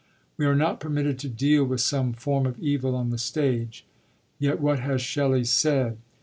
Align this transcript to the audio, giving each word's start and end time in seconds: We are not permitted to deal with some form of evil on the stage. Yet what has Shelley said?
We 0.35 0.47
are 0.47 0.55
not 0.55 0.79
permitted 0.79 1.19
to 1.19 1.29
deal 1.29 1.63
with 1.63 1.79
some 1.79 2.13
form 2.13 2.47
of 2.47 2.57
evil 2.57 2.95
on 2.95 3.11
the 3.11 3.19
stage. 3.19 3.85
Yet 4.39 4.59
what 4.59 4.79
has 4.79 4.99
Shelley 5.03 5.43
said? 5.43 5.99